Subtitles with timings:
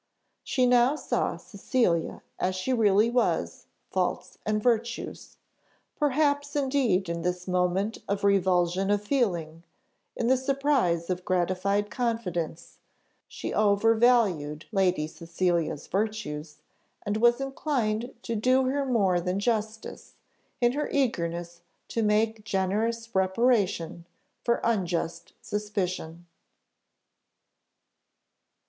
[0.43, 5.37] She now saw Cecilia as she really was faults and virtues.
[5.95, 9.61] Perhaps indeed in this moment of revulsion of feeling,
[10.15, 12.79] in the surprise of gratified confidence,
[13.27, 16.63] she overvalued Lady Cecilia's virtues,
[17.03, 20.15] and was inclined to do her more than justice,
[20.59, 24.07] in her eagerness to make generous reparation
[24.43, 26.25] for unjust suspicion.